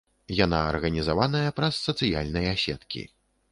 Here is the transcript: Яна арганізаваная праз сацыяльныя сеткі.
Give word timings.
Яна 0.37 0.61
арганізаваная 0.69 1.53
праз 1.61 1.73
сацыяльныя 1.91 2.57
сеткі. 2.65 3.07